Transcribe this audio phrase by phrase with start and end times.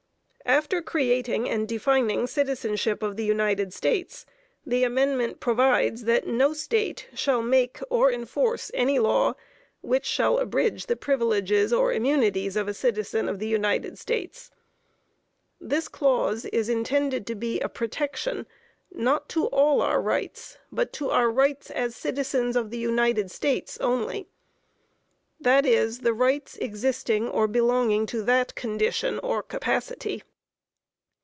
[0.43, 4.25] After creating and defining citizenship of the United States,
[4.65, 9.35] the Amendment provides that no State shall make or enforce any law
[9.79, 14.51] which shall abridge the privileges or immunities of a citizen of the United States.
[15.61, 18.45] This clause is intended to be a protection,
[18.91, 23.77] not to all our rights, but to our rights as citizens of the United States
[23.79, 24.27] only;
[25.39, 30.23] that is, the rights existing or belonging to that condition or capacity.